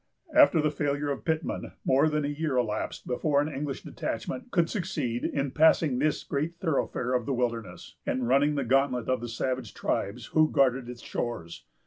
After 0.35 0.59
the 0.63 0.71
failure 0.71 1.11
of 1.11 1.25
Pittman, 1.25 1.73
more 1.85 2.09
than 2.09 2.25
a 2.25 2.27
year 2.27 2.57
elapsed 2.57 3.05
before 3.05 3.39
an 3.39 3.47
English 3.47 3.83
detachment 3.83 4.49
could 4.49 4.67
succeed 4.67 5.23
in 5.23 5.51
passing 5.51 5.99
this 5.99 6.23
great 6.23 6.55
thoroughfare 6.57 7.13
of 7.13 7.27
the 7.27 7.33
wilderness, 7.35 7.97
and 8.03 8.27
running 8.27 8.55
the 8.55 8.63
gauntlet 8.63 9.07
of 9.07 9.21
the 9.21 9.29
savage 9.29 9.75
tribes 9.75 10.25
who 10.33 10.49
guarded 10.49 10.89
its 10.89 11.03
shores. 11.03 11.65